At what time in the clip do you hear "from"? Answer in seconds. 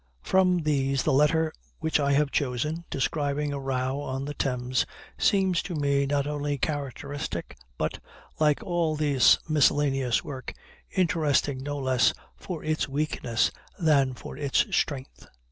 0.23-0.57